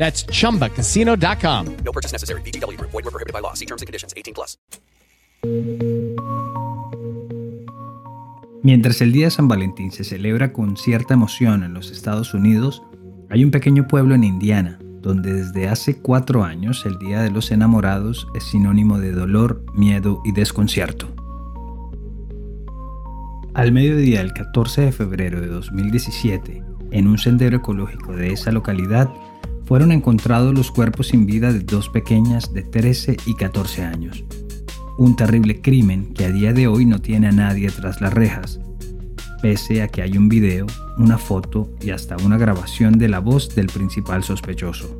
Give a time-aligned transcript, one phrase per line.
[0.00, 1.66] That's chumbacasino.com.
[1.84, 2.40] No purchase necessary.
[2.40, 2.90] VGW Group.
[2.90, 3.52] Void were prohibited by law.
[3.54, 4.14] See terms and conditions.
[4.16, 4.58] 18 plus.
[8.62, 12.82] Mientras el Día de San Valentín se celebra con cierta emoción en los Estados Unidos,
[13.30, 17.50] hay un pequeño pueblo en Indiana donde desde hace cuatro años el Día de los
[17.50, 21.08] Enamorados es sinónimo de dolor, miedo y desconcierto.
[23.54, 29.10] Al mediodía del 14 de febrero de 2017, en un sendero ecológico de esa localidad,
[29.70, 34.24] fueron encontrados los cuerpos sin vida de dos pequeñas de 13 y 14 años.
[34.98, 38.58] Un terrible crimen que a día de hoy no tiene a nadie tras las rejas,
[39.40, 40.66] pese a que hay un video,
[40.98, 44.98] una foto y hasta una grabación de la voz del principal sospechoso.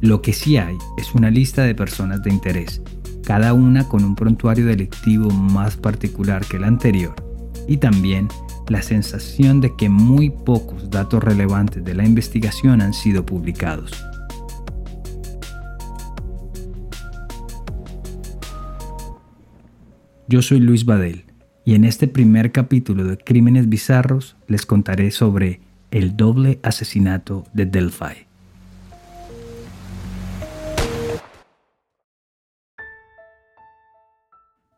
[0.00, 2.80] Lo que sí hay es una lista de personas de interés,
[3.26, 7.14] cada una con un prontuario delictivo más particular que el anterior,
[7.68, 8.26] y también
[8.68, 13.92] la sensación de que muy pocos datos relevantes de la investigación han sido publicados.
[20.26, 21.24] Yo soy Luis Badel
[21.66, 27.66] y en este primer capítulo de Crímenes Bizarros les contaré sobre el doble asesinato de
[27.66, 28.26] Delphi.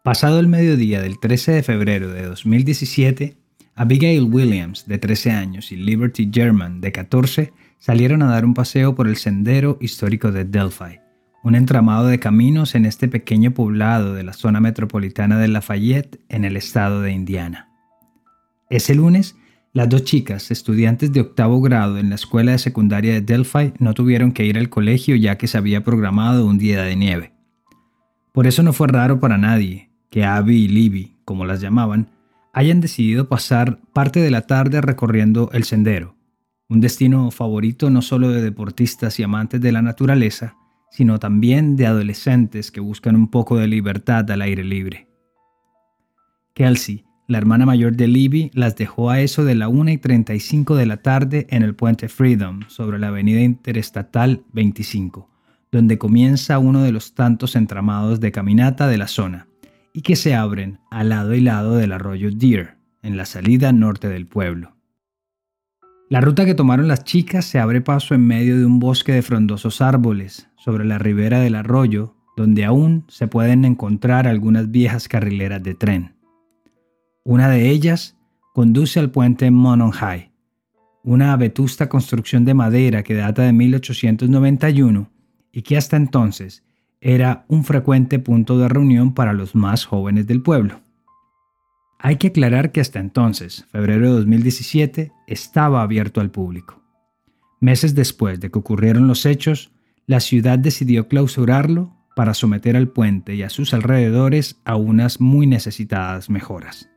[0.03, 3.37] Pasado el mediodía del 13 de febrero de 2017,
[3.79, 8.95] Abigail Williams, de 13 años, y Liberty German, de 14, salieron a dar un paseo
[8.95, 10.99] por el sendero histórico de Delphi,
[11.45, 16.47] un entramado de caminos en este pequeño poblado de la zona metropolitana de Lafayette, en
[16.47, 17.69] el estado de Indiana.
[18.71, 19.37] Ese lunes,
[19.75, 23.93] las dos chicas, estudiantes de octavo grado en la escuela de secundaria de Delphi, no
[23.93, 27.33] tuvieron que ir al colegio ya que se había programado un día de nieve.
[28.33, 32.16] Por eso no fue raro para nadie que Abby y Libby, como las llamaban,
[32.57, 36.17] hayan decidido pasar parte de la tarde recorriendo el sendero,
[36.71, 40.57] un destino favorito no solo de deportistas y amantes de la naturaleza,
[40.91, 45.07] sino también de adolescentes que buscan un poco de libertad al aire libre.
[46.55, 50.77] Kelsey, la hermana mayor de Libby, las dejó a eso de la 1 y 35
[50.77, 55.29] de la tarde en el puente Freedom sobre la avenida interestatal 25,
[55.71, 59.47] donde comienza uno de los tantos entramados de caminata de la zona
[59.97, 64.11] y que se abren al lado y lado del arroyo Deer, en la salida norte
[64.11, 64.77] del pueblo.
[66.11, 69.23] La ruta que tomaron las chicas se abre paso en medio de un bosque de
[69.23, 75.63] frondosos árboles, sobre la ribera del arroyo, donde aún se pueden encontrar algunas viejas carrileras
[75.63, 76.15] de tren.
[77.25, 78.19] Una de ellas
[78.53, 80.31] conduce al puente Monon High,
[81.05, 85.11] una vetusta construcción de madera que data de 1891
[85.53, 86.66] y que hasta entonces
[87.09, 90.81] era un frecuente punto de reunión para los más jóvenes del pueblo.
[92.01, 96.83] Hay que aclarar que hasta entonces, febrero de 2017, estaba abierto al público.
[97.61, 99.71] Meses después de que ocurrieron los hechos,
[100.09, 105.47] la ciudad decidió clausurarlo para someter al puente y a sus alrededores a unas muy
[105.47, 106.91] necesitadas mejoras.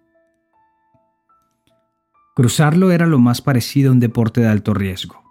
[2.36, 5.29] Cruzarlo era lo más parecido a un deporte de alto riesgo.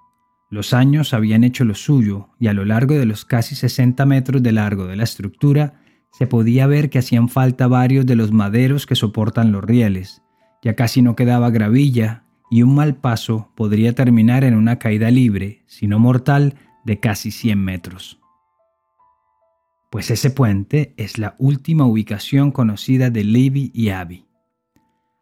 [0.50, 4.42] Los años habían hecho lo suyo y a lo largo de los casi 60 metros
[4.42, 8.86] de largo de la estructura se podía ver que hacían falta varios de los maderos
[8.86, 10.22] que soportan los rieles.
[10.62, 15.64] Ya casi no quedaba gravilla y un mal paso podría terminar en una caída libre,
[15.66, 18.18] si no mortal, de casi 100 metros.
[19.90, 24.26] Pues ese puente es la última ubicación conocida de Levy y Abby.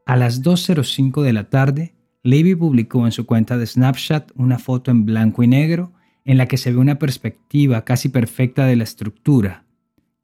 [0.06, 1.95] A las 2.05 de la tarde,
[2.26, 5.92] Levy publicó en su cuenta de Snapchat una foto en blanco y negro
[6.24, 9.64] en la que se ve una perspectiva casi perfecta de la estructura,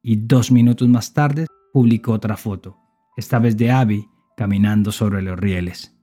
[0.02, 2.76] y dos minutos más tarde publicó otra foto,
[3.16, 5.96] esta vez de Abby caminando sobre los rieles.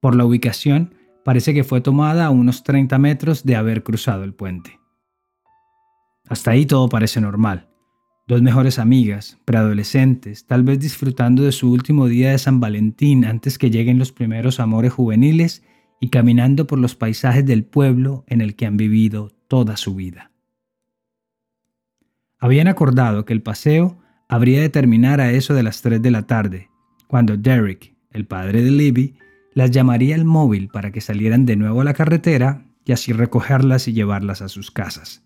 [0.00, 0.94] Por la ubicación,
[1.26, 4.80] parece que fue tomada a unos 30 metros de haber cruzado el puente.
[6.26, 7.68] Hasta ahí todo parece normal,
[8.26, 13.58] dos mejores amigas, preadolescentes, tal vez disfrutando de su último día de San Valentín antes
[13.58, 15.62] que lleguen los primeros amores juveniles
[16.00, 20.30] y caminando por los paisajes del pueblo en el que han vivido toda su vida.
[22.38, 23.98] Habían acordado que el paseo
[24.28, 26.70] habría de terminar a eso de las 3 de la tarde,
[27.06, 29.16] cuando Derek, el padre de Libby,
[29.52, 33.86] las llamaría al móvil para que salieran de nuevo a la carretera y así recogerlas
[33.86, 35.23] y llevarlas a sus casas.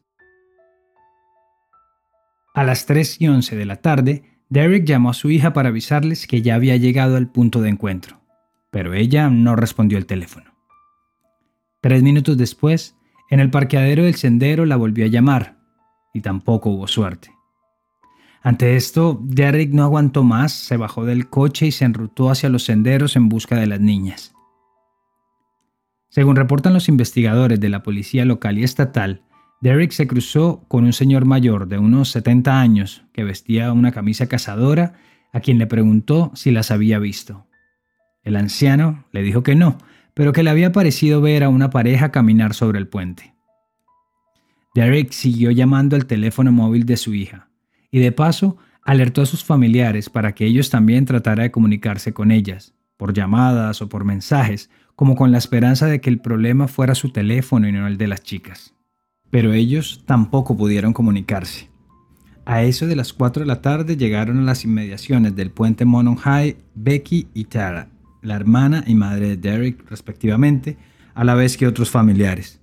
[2.58, 6.26] A las 3 y 11 de la tarde, Derek llamó a su hija para avisarles
[6.26, 8.20] que ya había llegado al punto de encuentro,
[8.72, 10.50] pero ella no respondió el teléfono.
[11.80, 12.96] Tres minutos después,
[13.30, 15.56] en el parqueadero del sendero la volvió a llamar,
[16.12, 17.30] y tampoco hubo suerte.
[18.42, 22.64] Ante esto, Derek no aguantó más, se bajó del coche y se enrutó hacia los
[22.64, 24.34] senderos en busca de las niñas.
[26.08, 29.27] Según reportan los investigadores de la policía local y estatal,
[29.60, 34.28] Derek se cruzó con un señor mayor de unos 70 años que vestía una camisa
[34.28, 34.94] cazadora
[35.32, 37.46] a quien le preguntó si las había visto.
[38.22, 39.76] El anciano le dijo que no,
[40.14, 43.34] pero que le había parecido ver a una pareja caminar sobre el puente.
[44.76, 47.48] Derek siguió llamando al teléfono móvil de su hija
[47.90, 52.30] y de paso alertó a sus familiares para que ellos también trataran de comunicarse con
[52.30, 56.94] ellas, por llamadas o por mensajes, como con la esperanza de que el problema fuera
[56.94, 58.77] su teléfono y no el de las chicas
[59.30, 61.68] pero ellos tampoco pudieron comunicarse.
[62.44, 66.16] A eso de las 4 de la tarde llegaron a las inmediaciones del puente Monon
[66.16, 67.90] High Becky y Tara,
[68.22, 70.78] la hermana y madre de Derek respectivamente,
[71.14, 72.60] a la vez que otros familiares.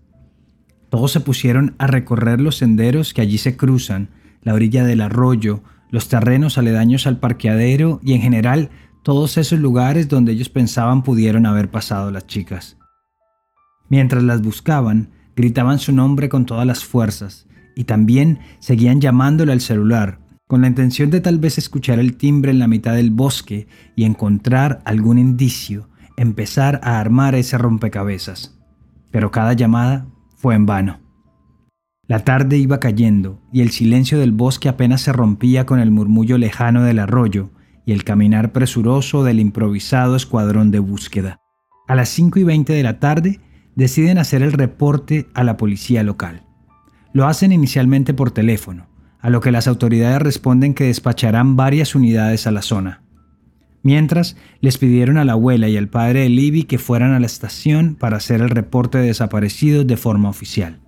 [0.89, 4.09] Todos se pusieron a recorrer los senderos que allí se cruzan,
[4.41, 8.69] la orilla del arroyo, los terrenos aledaños al parqueadero y en general
[9.03, 12.77] todos esos lugares donde ellos pensaban pudieron haber pasado las chicas.
[13.87, 19.61] Mientras las buscaban, gritaban su nombre con todas las fuerzas y también seguían llamándole al
[19.61, 23.67] celular, con la intención de tal vez escuchar el timbre en la mitad del bosque
[23.95, 28.57] y encontrar algún indicio, empezar a armar ese rompecabezas.
[29.11, 30.99] Pero cada llamada fue en vano.
[32.07, 36.37] La tarde iba cayendo y el silencio del bosque apenas se rompía con el murmullo
[36.37, 37.49] lejano del arroyo
[37.83, 41.39] y el caminar presuroso del improvisado escuadrón de búsqueda.
[41.87, 43.39] A las 5 y 20 de la tarde
[43.75, 46.43] deciden hacer el reporte a la policía local.
[47.13, 48.87] Lo hacen inicialmente por teléfono,
[49.19, 53.01] a lo que las autoridades responden que despacharán varias unidades a la zona.
[53.83, 57.25] Mientras, les pidieron a la abuela y al padre de Libby que fueran a la
[57.25, 60.79] estación para hacer el reporte de desaparecidos de forma oficial.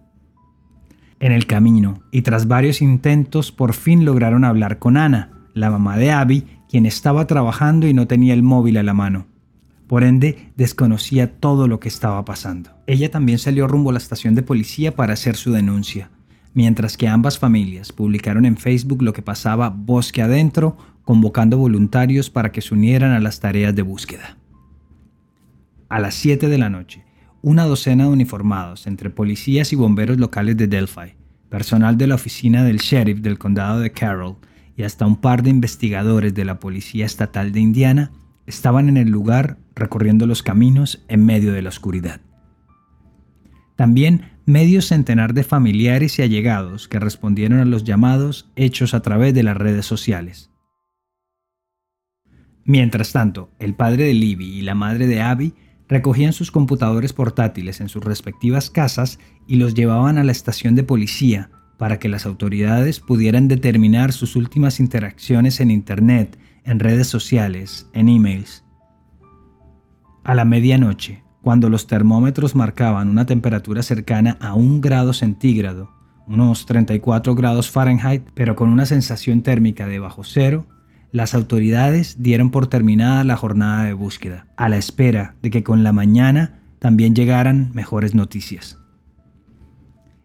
[1.19, 5.97] En el camino, y tras varios intentos, por fin lograron hablar con Ana, la mamá
[5.97, 9.27] de Abby, quien estaba trabajando y no tenía el móvil a la mano.
[9.87, 12.71] Por ende, desconocía todo lo que estaba pasando.
[12.87, 16.11] Ella también salió rumbo a la estación de policía para hacer su denuncia,
[16.53, 22.51] mientras que ambas familias publicaron en Facebook lo que pasaba bosque adentro, convocando voluntarios para
[22.51, 24.37] que se unieran a las tareas de búsqueda.
[25.87, 27.05] A las 7 de la noche,
[27.41, 31.13] una docena de uniformados entre policías y bomberos locales de Delphi,
[31.47, 34.35] personal de la oficina del sheriff del condado de Carroll
[34.75, 38.11] y hasta un par de investigadores de la Policía Estatal de Indiana
[38.47, 42.21] estaban en el lugar recorriendo los caminos en medio de la oscuridad.
[43.75, 49.33] También medio centenar de familiares y allegados que respondieron a los llamados hechos a través
[49.33, 50.49] de las redes sociales.
[52.63, 55.53] Mientras tanto, el padre de Libby y la madre de Abby
[55.87, 60.83] recogían sus computadores portátiles en sus respectivas casas y los llevaban a la estación de
[60.83, 67.89] policía para que las autoridades pudieran determinar sus últimas interacciones en Internet, en redes sociales,
[67.93, 68.63] en emails
[70.27, 75.89] a la medianoche, cuando los termómetros marcaban una temperatura cercana a un grado centígrado,
[76.27, 80.67] unos 34 grados Fahrenheit, pero con una sensación térmica de bajo cero,
[81.13, 85.81] las autoridades dieron por terminada la jornada de búsqueda, a la espera de que con
[85.81, 88.79] la mañana también llegaran mejores noticias.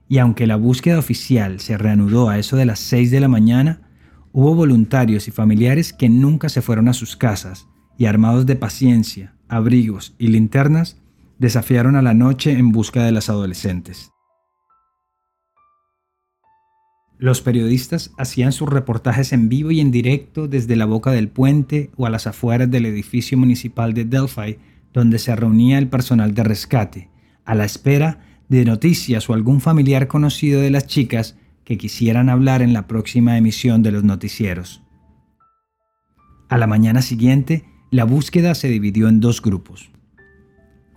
[0.08, 3.82] Y aunque la búsqueda oficial se reanudó a eso de las 6 de la mañana,
[4.32, 9.34] hubo voluntarios y familiares que nunca se fueron a sus casas y armados de paciencia,
[9.48, 10.96] abrigos y linternas,
[11.38, 14.10] desafiaron a la noche en busca de las adolescentes.
[17.18, 21.90] Los periodistas hacían sus reportajes en vivo y en directo desde la boca del puente
[21.96, 24.58] o a las afueras del edificio municipal de Delphi,
[24.92, 27.10] donde se reunía el personal de rescate,
[27.44, 32.62] a la espera de noticias o algún familiar conocido de las chicas que quisieran hablar
[32.62, 34.83] en la próxima emisión de los noticieros.
[36.49, 39.90] A la mañana siguiente, la búsqueda se dividió en dos grupos.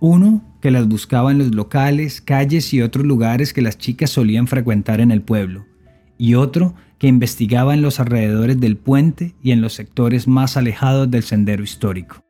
[0.00, 4.46] Uno que las buscaba en los locales, calles y otros lugares que las chicas solían
[4.46, 5.64] frecuentar en el pueblo,
[6.18, 11.10] y otro que investigaba en los alrededores del puente y en los sectores más alejados
[11.10, 12.25] del sendero histórico.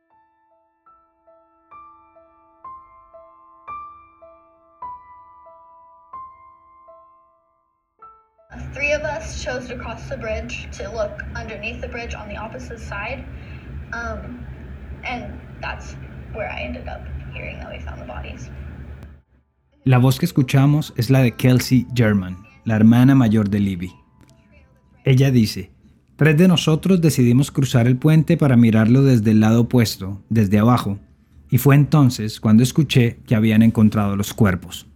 [9.47, 13.25] Chose to cross the bridge to look underneath the bridge on the opposite side.
[13.93, 14.45] Um,
[15.05, 15.95] and that's
[16.35, 18.51] where I ended up hearing that we found the bodies.
[19.85, 23.93] La voz que escuchamos es la de Kelsey German, la hermana mayor de Libby.
[25.05, 25.71] Ella dice,
[26.17, 30.99] tres de nosotros decidimos cruzar el puente para mirarlo desde el lado opuesto, desde abajo,
[31.49, 34.89] y fue entonces cuando escuché que habían encontrado los cuerpos.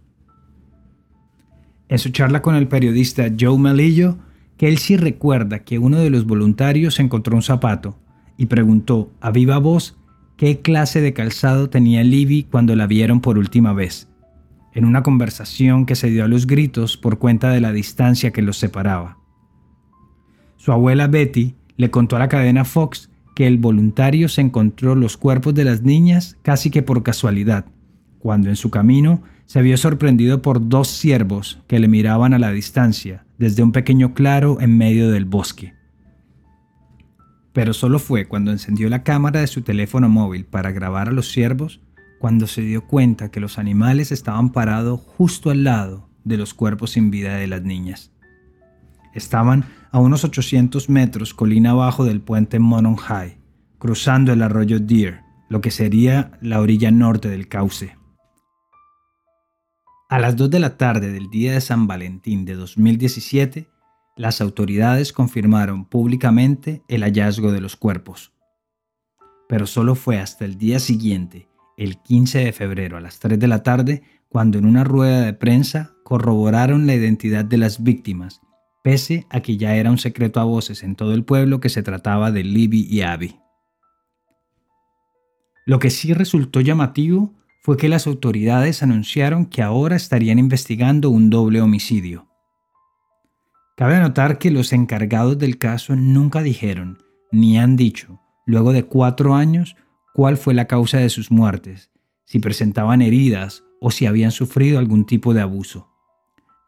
[1.87, 4.17] En su charla con el periodista Joe Melillo,
[4.61, 7.97] Kelsey recuerda que uno de los voluntarios encontró un zapato
[8.37, 9.97] y preguntó a viva voz
[10.37, 14.07] qué clase de calzado tenía Libby cuando la vieron por última vez,
[14.75, 18.43] en una conversación que se dio a los gritos por cuenta de la distancia que
[18.43, 19.17] los separaba.
[20.57, 25.17] Su abuela Betty le contó a la cadena Fox que el voluntario se encontró los
[25.17, 27.65] cuerpos de las niñas casi que por casualidad,
[28.19, 32.53] cuando en su camino se vio sorprendido por dos ciervos que le miraban a la
[32.53, 35.73] distancia desde un pequeño claro en medio del bosque.
[37.51, 41.29] Pero solo fue cuando encendió la cámara de su teléfono móvil para grabar a los
[41.33, 41.81] ciervos
[42.17, 46.91] cuando se dio cuenta que los animales estaban parados justo al lado de los cuerpos
[46.91, 48.13] sin vida de las niñas.
[49.13, 53.37] Estaban a unos 800 metros colina abajo del puente Monon High,
[53.79, 57.99] cruzando el arroyo Deer, lo que sería la orilla norte del cauce.
[60.11, 63.69] A las 2 de la tarde del día de San Valentín de 2017,
[64.17, 68.33] las autoridades confirmaron públicamente el hallazgo de los cuerpos.
[69.47, 73.47] Pero solo fue hasta el día siguiente, el 15 de febrero a las 3 de
[73.47, 78.41] la tarde, cuando en una rueda de prensa corroboraron la identidad de las víctimas
[78.83, 81.83] pese a que ya era un secreto a voces en todo el pueblo que se
[81.83, 83.39] trataba de Libby y Abby.
[85.65, 91.29] Lo que sí resultó llamativo fue que las autoridades anunciaron que ahora estarían investigando un
[91.29, 92.27] doble homicidio.
[93.77, 96.97] Cabe notar que los encargados del caso nunca dijeron,
[97.31, 99.75] ni han dicho, luego de cuatro años,
[100.13, 101.91] cuál fue la causa de sus muertes,
[102.25, 105.87] si presentaban heridas o si habían sufrido algún tipo de abuso.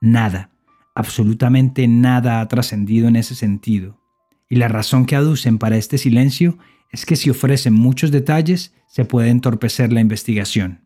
[0.02, 0.54] Nada,
[0.96, 4.00] Absolutamente nada ha trascendido en ese sentido,
[4.48, 6.60] y la razón que aducen para este silencio
[6.92, 10.83] es que si ofrecen muchos detalles se puede entorpecer la investigación.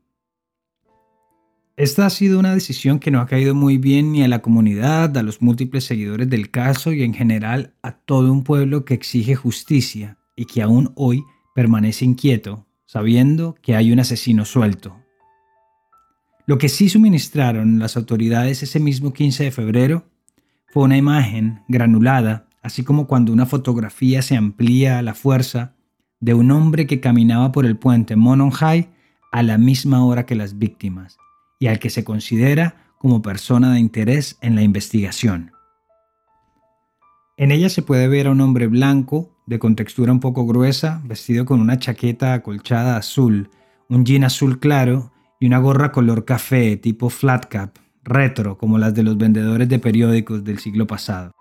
[1.78, 5.16] Esta ha sido una decisión que no ha caído muy bien ni a la comunidad,
[5.16, 9.36] a los múltiples seguidores del caso y en general a todo un pueblo que exige
[9.36, 14.98] justicia y que aún hoy permanece inquieto, sabiendo que hay un asesino suelto.
[16.48, 20.10] Lo que sí suministraron las autoridades ese mismo 15 de febrero
[20.70, 25.76] fue una imagen granulada, así como cuando una fotografía se amplía a la fuerza,
[26.22, 28.90] de un hombre que caminaba por el puente Monon High
[29.32, 31.20] a la misma hora que las víctimas,
[31.60, 35.52] y al que se considera como persona de interés en la investigación.
[37.38, 41.46] En ella se puede ver a un hombre blanco, de contextura un poco gruesa, vestido
[41.46, 43.50] con una chaqueta acolchada azul,
[43.90, 48.94] un jean azul claro y una gorra color café tipo flat cap, retro como las
[48.94, 51.32] de los vendedores de periódicos del siglo pasado.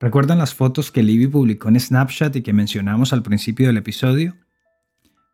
[0.00, 4.36] ¿Recuerdan las fotos que Libby publicó en Snapchat y que mencionamos al principio del episodio?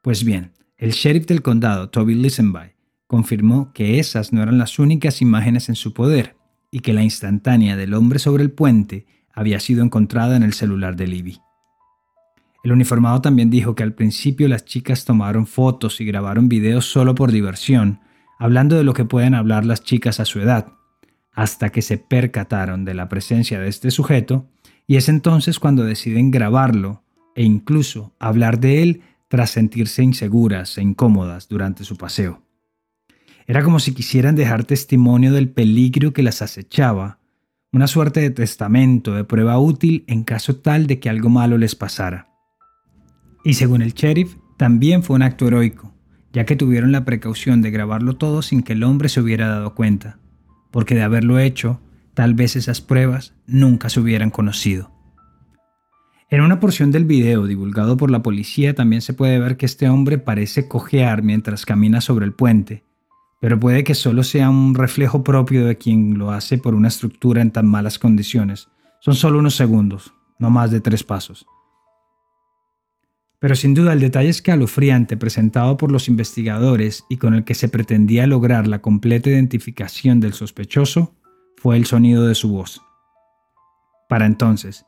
[0.03, 2.73] Pues bien, el sheriff del condado, Toby Lisenby,
[3.07, 6.37] confirmó que esas no eran las únicas imágenes en su poder
[6.71, 10.97] y que la instantánea del hombre sobre el puente había sido encontrada en el celular
[10.97, 11.39] de Libby.
[12.65, 17.15] El uniformado también dijo que al principio las chicas tomaron fotos y grabaron videos solo
[17.15, 18.01] por diversión,
[18.39, 20.73] hablando de lo que pueden hablar las chicas a su edad,
[21.33, 24.49] hasta que se percataron de la presencia de este sujeto,
[24.87, 27.03] y es entonces cuando deciden grabarlo
[27.35, 32.43] e incluso hablar de él tras sentirse inseguras e incómodas durante su paseo.
[33.47, 37.21] Era como si quisieran dejar testimonio del peligro que las acechaba,
[37.73, 41.77] una suerte de testamento, de prueba útil en caso tal de que algo malo les
[41.77, 42.29] pasara.
[43.45, 45.95] Y según el sheriff, también fue un acto heroico,
[46.33, 49.77] ya que tuvieron la precaución de grabarlo todo sin que el hombre se hubiera dado
[49.77, 50.19] cuenta,
[50.73, 51.81] porque de haberlo hecho,
[52.15, 54.91] tal vez esas pruebas nunca se hubieran conocido.
[56.31, 59.89] En una porción del video divulgado por la policía también se puede ver que este
[59.89, 62.85] hombre parece cojear mientras camina sobre el puente,
[63.41, 67.43] pero puede que solo sea un reflejo propio de quien lo hace por una estructura
[67.43, 68.69] en tan malas condiciones.
[69.01, 71.47] Son solo unos segundos, no más de tres pasos.
[73.41, 77.69] Pero sin duda el detalle escalofriante presentado por los investigadores y con el que se
[77.69, 81.17] pretendía lograr la completa identificación del sospechoso
[81.57, 82.83] fue el sonido de su voz,
[84.09, 84.87] Para entonces,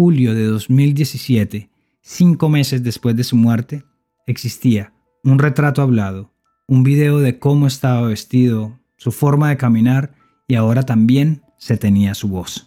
[0.00, 1.68] julio de 2017,
[2.00, 3.84] cinco meses después de su muerte,
[4.26, 6.32] existía un retrato hablado,
[6.66, 10.14] un video de cómo estaba vestido, su forma de caminar
[10.48, 12.66] y ahora también se tenía su voz.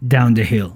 [0.00, 0.72] Down the Hill,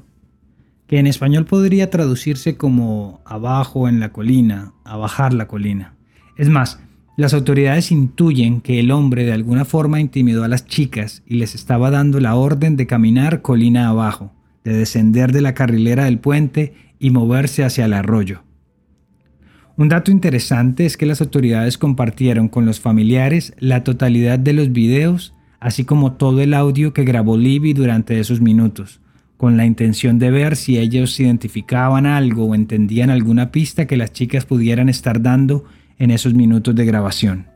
[0.86, 5.96] que en español podría traducirse como abajo en la colina, a bajar la colina.
[6.36, 6.78] Es más,
[7.16, 11.54] las autoridades intuyen que el hombre de alguna forma intimidó a las chicas y les
[11.54, 14.32] estaba dando la orden de caminar colina abajo,
[14.64, 18.42] de descender de la carrilera del puente y moverse hacia el arroyo.
[19.76, 24.72] Un dato interesante es que las autoridades compartieron con los familiares la totalidad de los
[24.72, 29.00] videos, así como todo el audio que grabó Libby durante esos minutos,
[29.36, 34.12] con la intención de ver si ellos identificaban algo o entendían alguna pista que las
[34.12, 35.64] chicas pudieran estar dando
[35.98, 37.46] en esos minutos de grabación.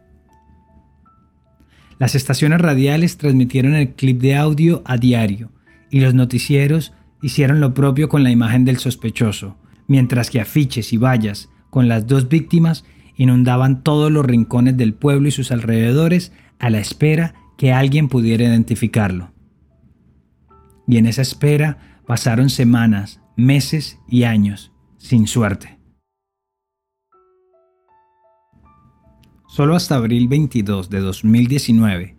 [1.98, 5.50] Las estaciones radiales transmitieron el clip de audio a diario
[5.90, 6.92] y los noticieros
[7.22, 12.06] hicieron lo propio con la imagen del sospechoso, mientras que afiches y vallas con las
[12.06, 12.84] dos víctimas
[13.16, 18.44] inundaban todos los rincones del pueblo y sus alrededores a la espera que alguien pudiera
[18.44, 19.32] identificarlo
[20.88, 25.77] y en esa espera pasaron semanas, meses y años, sin suerte.
[29.48, 32.14] Solo hasta abril 22 de 2019,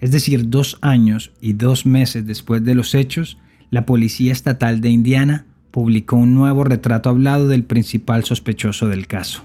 [0.00, 3.38] es decir, dos años y dos meses después de los hechos,
[3.70, 9.44] la Policía Estatal de Indiana publicó un nuevo retrato hablado del principal sospechoso del caso.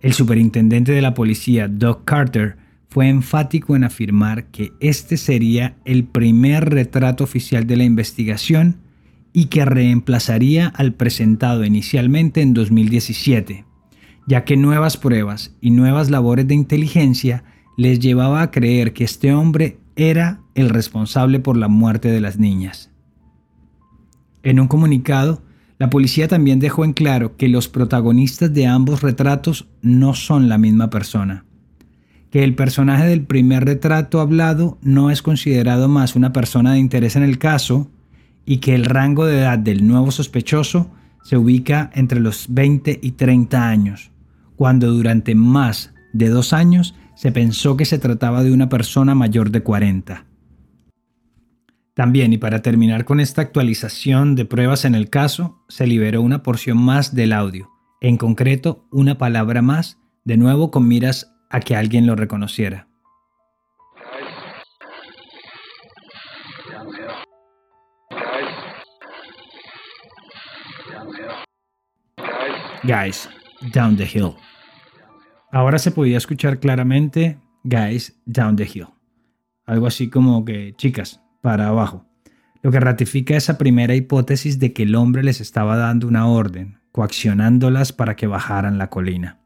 [0.00, 2.56] El superintendente de la policía, Doug Carter,
[2.88, 8.78] fue enfático en afirmar que este sería el primer retrato oficial de la investigación
[9.32, 13.64] y que reemplazaría al presentado inicialmente en 2017,
[14.26, 17.44] ya que nuevas pruebas y nuevas labores de inteligencia
[17.76, 22.38] les llevaba a creer que este hombre era el responsable por la muerte de las
[22.38, 22.90] niñas.
[24.42, 25.42] En un comunicado,
[25.78, 30.58] la policía también dejó en claro que los protagonistas de ambos retratos no son la
[30.58, 31.44] misma persona
[32.32, 37.14] que el personaje del primer retrato hablado no es considerado más una persona de interés
[37.14, 37.90] en el caso
[38.46, 40.90] y que el rango de edad del nuevo sospechoso
[41.22, 44.11] se ubica entre los 20 y 30 años,
[44.56, 49.50] cuando durante más de dos años se pensó que se trataba de una persona mayor
[49.50, 50.26] de 40.
[51.94, 56.42] También, y para terminar con esta actualización de pruebas en el caso, se liberó una
[56.42, 61.76] porción más del audio, en concreto una palabra más, de nuevo con miras a que
[61.76, 62.88] alguien lo reconociera.
[72.84, 73.28] Guys,
[73.72, 74.34] down the hill.
[75.50, 78.88] Ahora se podía escuchar claramente Guys, down the hill.
[79.66, 82.06] Algo así como que chicas, para abajo.
[82.62, 86.80] Lo que ratifica esa primera hipótesis de que el hombre les estaba dando una orden,
[86.90, 89.40] coaccionándolas para que bajaran la colina.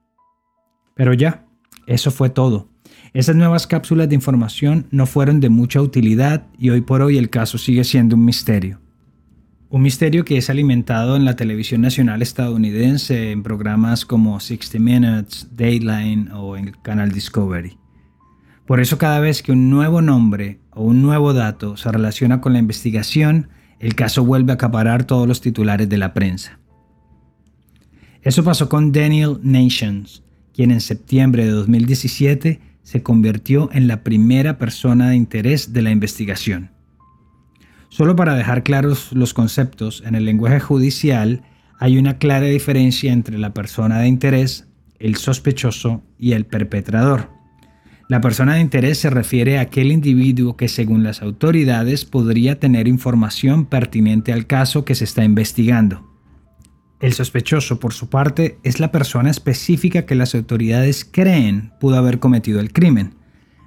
[0.94, 1.46] Pero ya,
[1.87, 2.70] eso fue todo.
[3.12, 7.31] Esas nuevas cápsulas de información no fueron de mucha utilidad y hoy por hoy el
[7.31, 8.81] caso sigue siendo un misterio.
[9.68, 15.48] Un misterio que es alimentado en la televisión nacional estadounidense en programas como 60 Minutes,
[15.50, 17.76] Dateline o en el canal Discovery.
[18.64, 22.52] Por eso cada vez que un nuevo nombre o un nuevo dato se relaciona con
[22.52, 23.48] la investigación,
[23.81, 26.61] el caso vuelve a acaparar todos los titulares de la prensa.
[28.22, 30.22] Eso pasó con Daniel Nations,
[30.55, 35.90] quien en septiembre de 2017 se convirtió en la primera persona de interés de la
[35.90, 36.75] investigación.
[37.96, 41.40] Solo para dejar claros los conceptos, en el lenguaje judicial
[41.78, 47.30] hay una clara diferencia entre la persona de interés, el sospechoso y el perpetrador.
[48.11, 52.87] La persona de interés se refiere a aquel individuo que según las autoridades podría tener
[52.87, 56.06] información pertinente al caso que se está investigando.
[57.00, 62.18] El sospechoso, por su parte, es la persona específica que las autoridades creen pudo haber
[62.18, 63.14] cometido el crimen,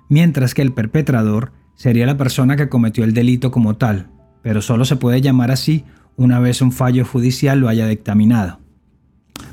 [0.08, 4.86] mientras que el perpetrador sería la persona que cometió el delito como tal, pero solo
[4.86, 8.60] se puede llamar así una vez un fallo judicial lo haya dictaminado.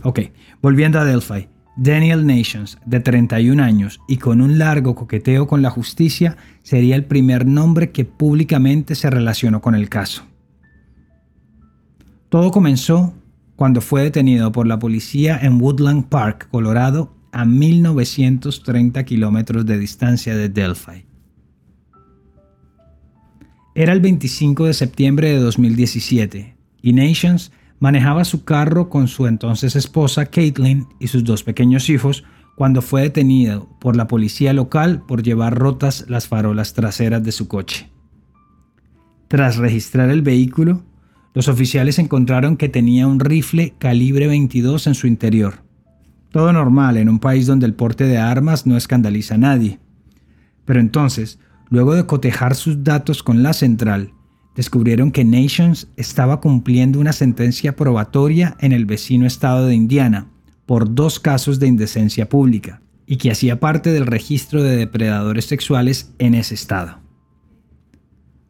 [0.02, 0.20] Ok,
[0.60, 5.70] volviendo a Delphi, Daniel Nations, de 31 años y con un largo coqueteo con la
[5.70, 10.24] justicia, sería el primer nombre que públicamente se relacionó con el caso.
[12.28, 13.14] Todo comenzó
[13.54, 20.34] cuando fue detenido por la policía en Woodland Park, Colorado, a 1930 kilómetros de distancia
[20.34, 21.05] de Delphi.
[23.78, 29.76] Era el 25 de septiembre de 2017 y Nations manejaba su carro con su entonces
[29.76, 32.24] esposa Caitlin y sus dos pequeños hijos
[32.56, 37.48] cuando fue detenido por la policía local por llevar rotas las farolas traseras de su
[37.48, 37.90] coche.
[39.28, 40.82] Tras registrar el vehículo,
[41.34, 45.64] los oficiales encontraron que tenía un rifle calibre 22 en su interior.
[46.30, 49.80] Todo normal en un país donde el porte de armas no escandaliza a nadie.
[50.64, 54.12] Pero entonces, luego de cotejar sus datos con la central,
[54.54, 60.28] descubrieron que Nations estaba cumpliendo una sentencia probatoria en el vecino estado de Indiana
[60.64, 66.12] por dos casos de indecencia pública y que hacía parte del registro de depredadores sexuales
[66.18, 66.98] en ese estado.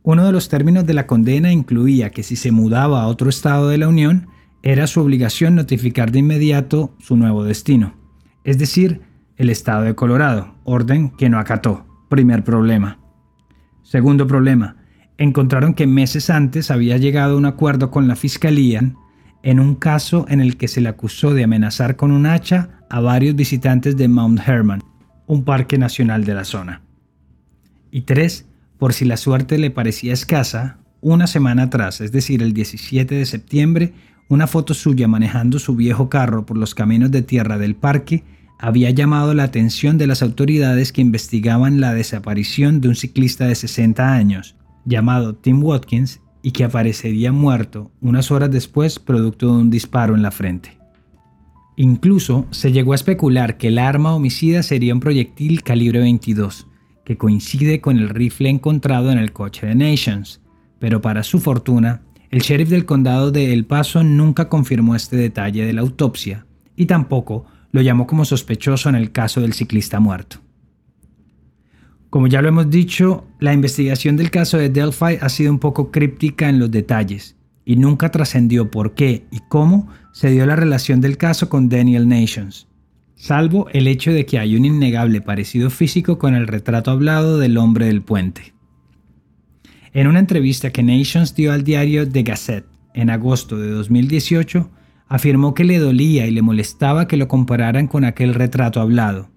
[0.03, 3.69] Uno de los términos de la condena incluía que si se mudaba a otro estado
[3.69, 4.29] de la Unión,
[4.63, 7.95] era su obligación notificar de inmediato su nuevo destino,
[8.45, 9.03] es decir,
[9.37, 11.85] el estado de Colorado, orden que no acató.
[12.09, 12.99] Primer problema.
[13.87, 14.75] Segundo problema,
[15.17, 18.83] encontraron que meses antes había llegado a un acuerdo con la fiscalía
[19.45, 22.99] en un caso en el que se le acusó de amenazar con un hacha a
[22.99, 24.83] varios visitantes de Mount Herman,
[25.29, 26.83] un parque nacional de la zona.
[27.93, 28.47] Y tres,
[28.77, 33.25] por si la suerte le parecía escasa, una semana atrás, es decir, el 17 de
[33.25, 33.93] septiembre,
[34.29, 38.25] una foto suya manejando su viejo carro por los caminos de tierra del parque
[38.59, 43.55] había llamado la atención de las autoridades que investigaban la desaparición de un ciclista de
[43.55, 49.71] 60 años, llamado Tim Watkins y que aparecería muerto unas horas después producto de un
[49.71, 50.79] disparo en la frente.
[51.77, 56.67] Incluso se llegó a especular que el arma homicida sería un proyectil calibre 22,
[57.05, 60.41] que coincide con el rifle encontrado en el coche de Nations,
[60.79, 65.67] pero para su fortuna, el sheriff del condado de El Paso nunca confirmó este detalle
[65.67, 70.39] de la autopsia y tampoco lo llamó como sospechoso en el caso del ciclista muerto.
[72.11, 75.91] Como ya lo hemos dicho, la investigación del caso de Delphi ha sido un poco
[75.91, 81.01] críptica en los detalles y nunca trascendió por qué y cómo se dio la relación
[81.01, 82.69] del caso con Daniel Nations,
[83.17, 87.59] salvo el hecho de que hay un innegable parecido físico con el retrato hablado del
[87.59, 88.55] hombre del puente.
[89.93, 94.71] En una entrevista que Nations dio al diario The Gazette en agosto de 2018,
[95.09, 99.31] afirmó que le dolía y le molestaba que lo compararan con aquel retrato hablado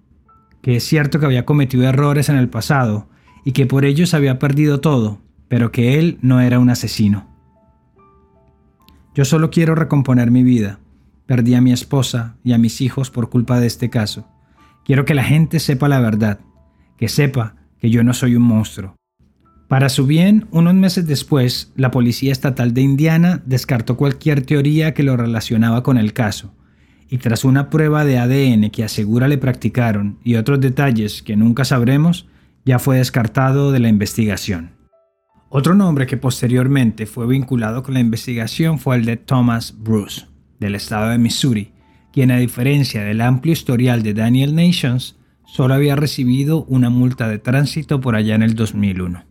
[0.62, 3.08] que es cierto que había cometido errores en el pasado
[3.44, 7.26] y que por ellos había perdido todo, pero que él no era un asesino.
[9.14, 10.78] Yo solo quiero recomponer mi vida.
[11.26, 14.28] Perdí a mi esposa y a mis hijos por culpa de este caso.
[14.84, 16.40] Quiero que la gente sepa la verdad,
[16.96, 18.99] que sepa que yo no soy un monstruo.
[19.70, 25.04] Para su bien, unos meses después, la Policía Estatal de Indiana descartó cualquier teoría que
[25.04, 26.52] lo relacionaba con el caso
[27.08, 31.64] y tras una prueba de ADN que asegura le practicaron y otros detalles que nunca
[31.64, 32.26] sabremos,
[32.64, 34.72] ya fue descartado de la investigación.
[35.50, 40.26] Otro nombre que posteriormente fue vinculado con la investigación fue el de Thomas Bruce,
[40.58, 41.70] del estado de Missouri,
[42.12, 47.38] quien a diferencia del amplio historial de Daniel Nations, solo había recibido una multa de
[47.38, 49.29] tránsito por allá en el 2001.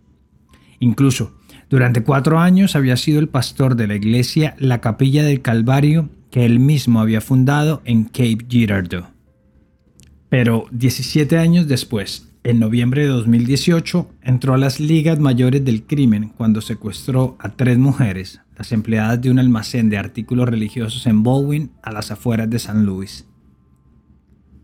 [0.79, 1.35] Incluso,
[1.69, 6.45] durante cuatro años había sido el pastor de la iglesia La Capilla del Calvario que
[6.45, 9.07] él mismo había fundado en Cape Girardeau.
[10.29, 16.29] Pero 17 años después, en noviembre de 2018, entró a las ligas mayores del crimen
[16.29, 21.71] cuando secuestró a tres mujeres, las empleadas de un almacén de artículos religiosos en Baldwin,
[21.81, 23.25] a las afueras de San Luis.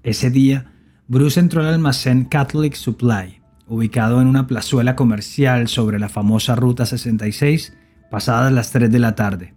[0.04, 0.71] Ese día,
[1.08, 6.86] Bruce entró al almacén Catholic Supply, ubicado en una plazuela comercial sobre la famosa Ruta
[6.86, 7.75] 66,
[8.12, 9.56] pasadas las 3 de la tarde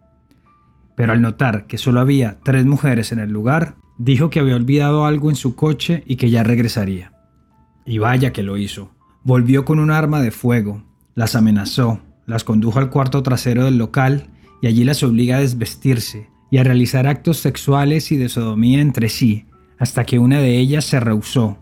[0.98, 5.06] pero al notar que solo había tres mujeres en el lugar, dijo que había olvidado
[5.06, 7.12] algo en su coche y que ya regresaría.
[7.86, 8.90] Y vaya que lo hizo.
[9.22, 10.82] Volvió con un arma de fuego,
[11.14, 16.30] las amenazó, las condujo al cuarto trasero del local y allí las obliga a desvestirse
[16.50, 19.46] y a realizar actos sexuales y de sodomía entre sí,
[19.78, 21.58] hasta que una de ellas se rehusó,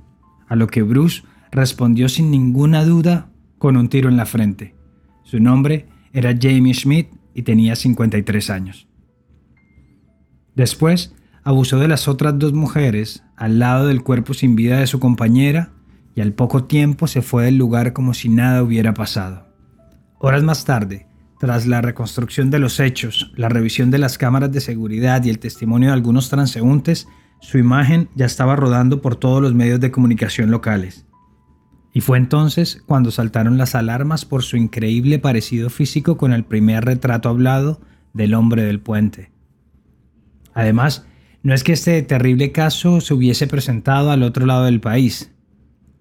[0.48, 3.28] a lo que Bruce respondió sin ninguna duda
[3.58, 4.74] con un tiro en la frente.
[5.24, 8.88] Su nombre era Jamie Schmidt y tenía 53 años.
[10.54, 14.98] Después, abusó de las otras dos mujeres al lado del cuerpo sin vida de su
[14.98, 15.70] compañera
[16.14, 19.46] y al poco tiempo se fue del lugar como si nada hubiera pasado.
[20.18, 21.06] Horas más tarde,
[21.38, 25.38] tras la reconstrucción de los hechos, la revisión de las cámaras de seguridad y el
[25.38, 27.06] testimonio de algunos transeúntes,
[27.40, 31.05] su imagen ya estaba rodando por todos los medios de comunicación locales.
[31.96, 36.84] Y fue entonces cuando saltaron las alarmas por su increíble parecido físico con el primer
[36.84, 37.80] retrato hablado
[38.12, 39.30] del hombre del puente.
[40.52, 41.06] Además,
[41.42, 45.32] no es que este terrible caso se hubiese presentado al otro lado del país.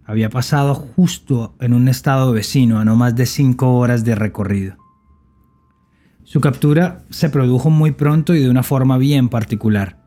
[0.04, 4.76] Había pasado justo en un estado vecino a no más de cinco horas de recorrido.
[6.26, 10.04] Su captura se produjo muy pronto y de una forma bien particular.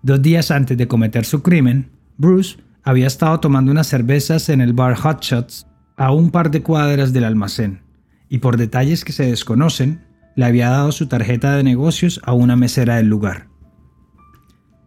[0.00, 4.74] Dos días antes de cometer su crimen, Bruce había estado tomando unas cervezas en el
[4.74, 5.66] bar Hot Shots
[5.96, 7.82] a un par de cuadras del almacén,
[8.28, 10.04] y por detalles que se desconocen,
[10.36, 13.48] le había dado su tarjeta de negocios a una mesera del lugar.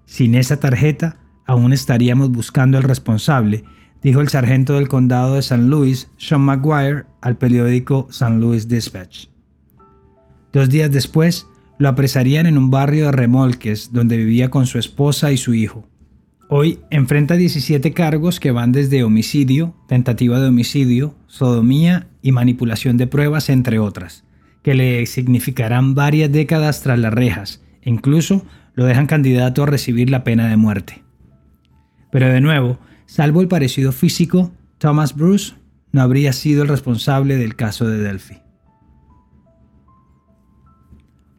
[0.06, 3.64] Sin esa tarjeta, aún estaríamos buscando al responsable,
[4.04, 9.28] dijo el sargento del condado de San Luis, Sean McGuire, al periódico San Louis Dispatch.
[10.54, 11.48] Dos días después,
[11.80, 15.88] lo apresarían en un barrio de remolques donde vivía con su esposa y su hijo.
[16.50, 23.06] Hoy enfrenta 17 cargos que van desde homicidio, tentativa de homicidio, sodomía y manipulación de
[23.06, 24.24] pruebas, entre otras,
[24.64, 30.10] que le significarán varias décadas tras las rejas e incluso lo dejan candidato a recibir
[30.10, 31.04] la pena de muerte.
[32.14, 35.56] Pero de nuevo, salvo el parecido físico, Thomas Bruce
[35.92, 38.47] no habría sido el responsable del caso de Delphi.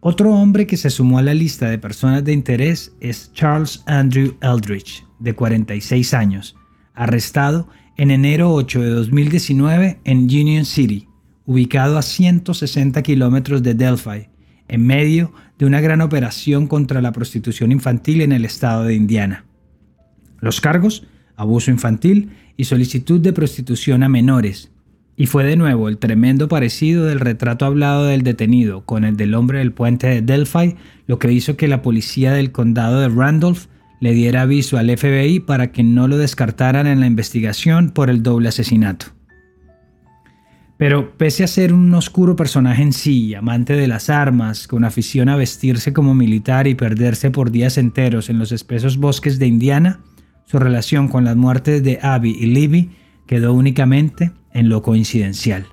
[0.01, 4.37] Otro hombre que se sumó a la lista de personas de interés es Charles Andrew
[4.41, 6.57] Eldridge, de 46 años,
[6.95, 11.09] arrestado en enero 8 de 2019 en Union City,
[11.47, 14.29] ubicado a 160 kilómetros de Delphi,
[14.69, 19.47] en medio de una gran operación contra la prostitución infantil en el estado de Indiana.
[20.39, 24.71] Los cargos, abuso infantil y solicitud de prostitución a menores,
[25.19, 29.35] y fue de nuevo el tremendo parecido del retrato hablado del detenido con el del
[29.35, 30.77] hombre del puente de Delphi,
[31.09, 33.67] lo que hizo que la policía del condado de Randolph
[33.99, 38.23] le diera aviso al FBI para que no lo descartaran en la investigación por el
[38.23, 39.07] doble asesinato.
[40.77, 45.29] Pero pese a ser un oscuro personaje en sí, amante de las armas, con afición
[45.29, 49.99] a vestirse como militar y perderse por días enteros en los espesos bosques de Indiana,
[50.45, 52.91] su relación con las muertes de Abby y Libby
[53.29, 55.67] quedó únicamente en lo coincidencial.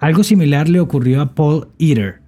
[0.00, 2.22] Algo similar le ocurrió a Paul Eater,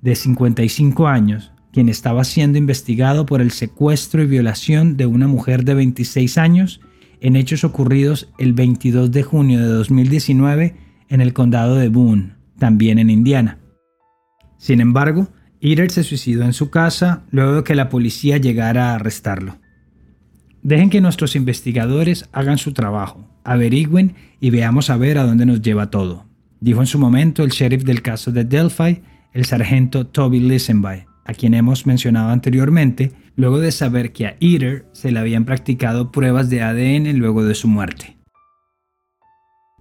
[0.00, 5.64] de 55 años, quien estaba siendo investigado por el secuestro y violación de una mujer
[5.64, 6.80] de 26 años
[7.20, 10.74] en hechos ocurridos el 22 de junio de 2019
[11.08, 13.58] en el condado de Boone, también en Indiana.
[14.56, 15.28] Sin embargo,
[15.60, 19.59] Eater se suicidó en su casa luego de que la policía llegara a arrestarlo.
[20.62, 25.62] Dejen que nuestros investigadores hagan su trabajo, averigüen y veamos a ver a dónde nos
[25.62, 26.26] lleva todo,
[26.60, 29.00] dijo en su momento el sheriff del caso de Delphi,
[29.32, 34.86] el sargento Toby Lisenby, a quien hemos mencionado anteriormente, luego de saber que a Eater
[34.92, 38.18] se le habían practicado pruebas de ADN luego de su muerte.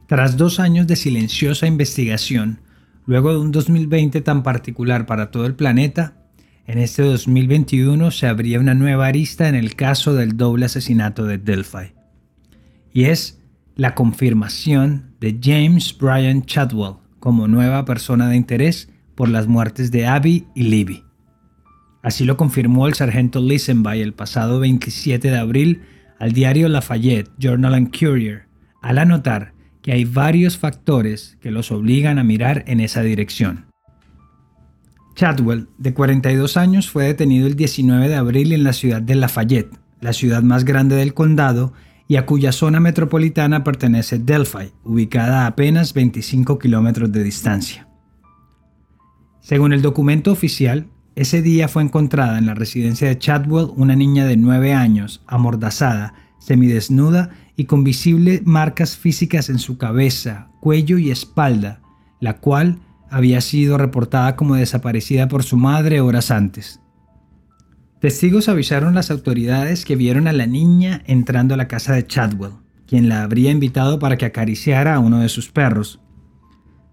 [0.08, 2.62] Tras dos años de silenciosa investigación,
[3.06, 6.19] luego de un 2020 tan particular para todo el planeta,
[6.70, 11.40] en este 2021 se abría una nueva arista en el caso del doble asesinato de
[11.40, 11.94] Delphi.
[12.94, 13.42] Y es
[13.76, 20.06] la confirmación de James Bryan Chadwell como nueva persona de interés por las muertes de
[20.06, 21.04] Abby y Libby.
[22.04, 25.82] Así lo confirmó el sargento Lisenby el pasado 27 de abril
[26.20, 28.46] al diario Lafayette Journal and Courier,
[28.84, 33.69] al anotar que hay varios factores que los obligan a mirar en esa dirección.
[35.20, 39.78] Chadwell, de 42 años, fue detenido el 19 de abril en la ciudad de Lafayette,
[40.00, 41.74] la ciudad más grande del condado
[42.08, 47.90] y a cuya zona metropolitana pertenece Delphi, ubicada a apenas 25 kilómetros de distancia.
[49.42, 54.24] Según el documento oficial, ese día fue encontrada en la residencia de Chadwell una niña
[54.24, 61.12] de 9 años, amordazada, semidesnuda y con visibles marcas físicas en su cabeza, cuello y
[61.12, 61.82] espalda,
[62.22, 66.80] la cual había sido reportada como desaparecida por su madre horas antes.
[68.00, 72.08] Testigos avisaron a las autoridades que vieron a la niña entrando a la casa de
[72.08, 72.54] Chadwell,
[72.88, 76.00] quien la habría invitado para que acariciara a uno de sus perros.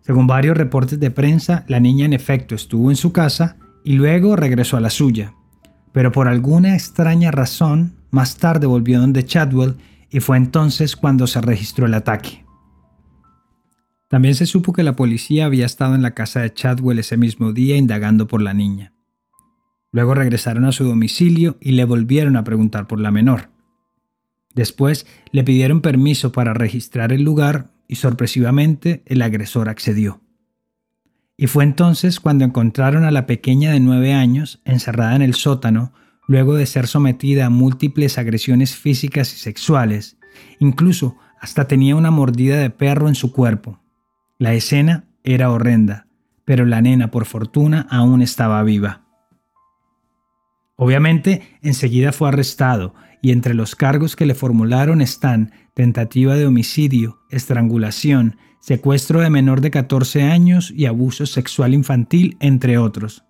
[0.03, 4.37] Según varios reportes de prensa, la niña en efecto estuvo en su casa y luego
[4.37, 5.35] regresó a la suya,
[5.93, 9.77] pero por alguna extraña razón, más tarde volvió donde Chadwell
[10.11, 12.46] y fue entonces cuando se registró el ataque.
[14.17, 17.53] También se supo que la policía había estado en la casa de Chadwell ese mismo
[17.53, 18.95] día indagando por la niña.
[19.93, 23.51] Luego regresaron a su domicilio y le volvieron a preguntar por la menor.
[24.55, 30.23] Después le pidieron permiso para registrar el lugar y sorpresivamente el agresor accedió.
[31.37, 35.93] Y fue entonces cuando encontraron a la pequeña de nueve años encerrada en el sótano
[36.27, 40.17] luego de ser sometida a múltiples agresiones físicas y sexuales,
[40.59, 43.83] incluso hasta tenía una mordida de perro en su cuerpo.
[44.39, 46.07] La escena era horrenda,
[46.45, 49.03] pero la nena, por fortuna, aún estaba viva.
[50.77, 57.19] Obviamente, enseguida fue arrestado y entre los cargos que le formularon están tentativa de homicidio,
[57.31, 63.25] estrangulación, secuestro de menor de 14 años y abuso sexual infantil, entre otros.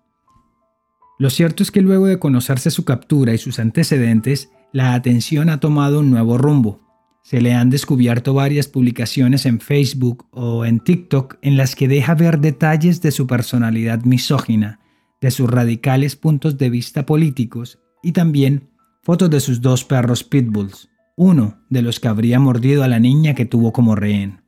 [1.19, 5.59] Lo cierto es que luego de conocerse su captura y sus antecedentes, la atención ha
[5.59, 6.86] tomado un nuevo rumbo.
[7.27, 12.15] Se le han descubierto varias publicaciones en Facebook o en TikTok en las que deja
[12.15, 14.79] ver detalles de su personalidad misógina,
[15.19, 18.69] de sus radicales puntos de vista políticos y también
[19.03, 20.87] fotos de sus dos perros pitbulls,
[21.17, 24.39] uno de los que habría mordido a la niña que tuvo como rehén.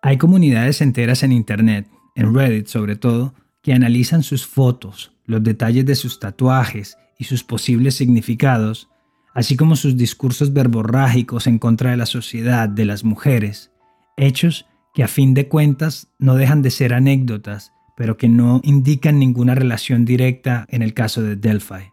[0.00, 5.84] Hay comunidades enteras en Internet, en Reddit sobre todo, que analizan sus fotos, los detalles
[5.84, 8.88] de sus tatuajes y sus posibles significados,
[9.34, 13.72] así como sus discursos verborrágicos en contra de la sociedad, de las mujeres,
[14.16, 19.18] hechos que a fin de cuentas no dejan de ser anécdotas, pero que no indican
[19.18, 21.92] ninguna relación directa en el caso de Delphi.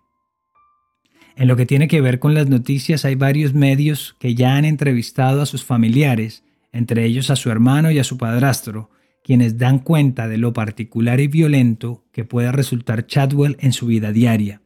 [1.36, 4.66] En lo que tiene que ver con las noticias hay varios medios que ya han
[4.66, 8.90] entrevistado a sus familiares, entre ellos a su hermano y a su padrastro,
[9.24, 14.12] quienes dan cuenta de lo particular y violento que puede resultar Chadwell en su vida
[14.12, 14.62] diaria,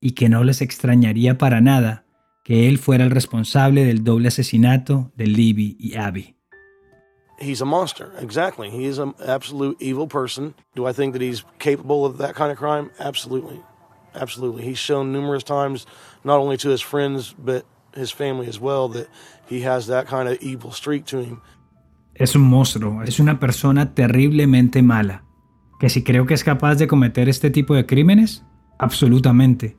[0.00, 2.05] y que no les extrañaría para nada
[2.46, 6.36] que él fuera el responsable del doble asesinato de Libby y Abby.
[7.40, 8.70] He's a monster, exactly.
[8.70, 10.54] He is an absolute evil person.
[10.76, 12.92] Do I think that he's capable of that kind of crime?
[13.00, 13.60] Absolutely.
[14.14, 14.62] Absolutely.
[14.62, 15.88] He's shown numerous times,
[16.22, 17.64] not only to his friends, but
[17.96, 19.08] his family as well, that
[19.48, 21.42] he has that kind of evil streak to him.
[22.14, 25.24] Es un monstruo, es una persona terriblemente mala.
[25.80, 28.44] ¿Que si creo que es capaz de cometer este tipo de crímenes?
[28.78, 29.76] Absolutamente.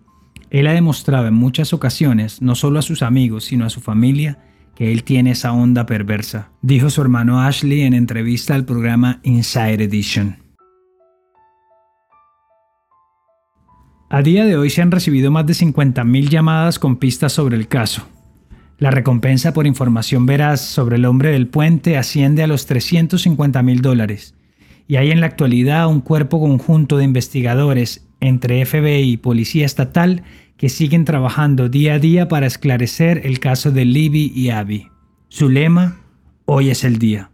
[0.49, 4.39] Él ha demostrado en muchas ocasiones, no solo a sus amigos, sino a su familia,
[4.75, 9.83] que él tiene esa onda perversa, dijo su hermano Ashley en entrevista al programa Inside
[9.83, 10.37] Edition.
[14.09, 17.67] A día de hoy se han recibido más de 50.000 llamadas con pistas sobre el
[17.67, 18.07] caso.
[18.77, 23.81] La recompensa por información veraz sobre el hombre del puente asciende a los 350 mil
[23.81, 24.35] dólares,
[24.87, 30.23] y hay en la actualidad un cuerpo conjunto de investigadores entre FBI y Policía Estatal
[30.57, 34.89] que siguen trabajando día a día para esclarecer el caso de Libby y Abby.
[35.29, 35.97] Su lema,
[36.45, 37.31] hoy es el día.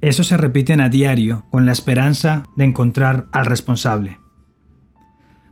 [0.00, 4.18] Eso se repiten a diario con la esperanza de encontrar al responsable.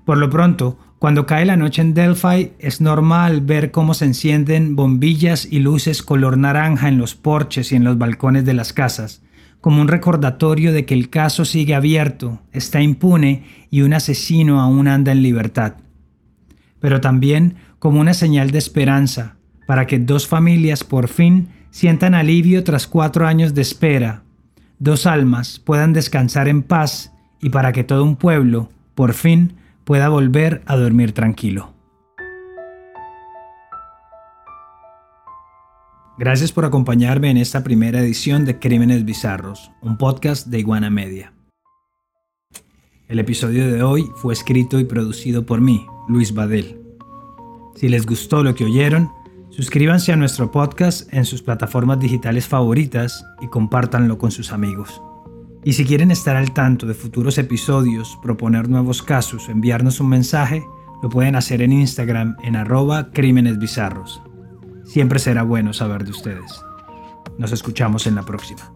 [0.05, 4.77] Por lo pronto, cuando cae la noche en Delphi, es normal ver cómo se encienden
[4.77, 9.22] bombillas y luces color naranja en los porches y en los balcones de las casas,
[9.62, 14.88] como un recordatorio de que el caso sigue abierto, está impune y un asesino aún
[14.88, 15.75] anda en libertad.
[16.81, 19.37] Pero también como una señal de esperanza,
[19.68, 24.25] para que dos familias por fin sientan alivio tras cuatro años de espera,
[24.81, 30.09] dos almas puedan descansar en paz y para que todo un pueblo, por fin, pueda
[30.09, 31.72] volver a dormir tranquilo.
[36.25, 41.33] Gracias por acompañarme en esta primera edición de Crímenes Bizarros, un podcast de Iguana Media.
[43.09, 46.79] El episodio de hoy fue escrito y producido por mí, Luis Badel.
[47.75, 49.11] Si les gustó lo que oyeron,
[49.51, 55.03] suscríbanse a nuestro podcast en sus plataformas digitales favoritas y compártanlo con sus amigos.
[55.65, 60.11] Y si quieren estar al tanto de futuros episodios, proponer nuevos casos o enviarnos un
[60.11, 60.63] mensaje,
[61.03, 64.23] lo pueden hacer en Instagram en arroba crímenes bizarros.
[64.93, 66.63] Siempre será bueno saber de ustedes.
[67.39, 68.71] Nos escuchamos en la próxima.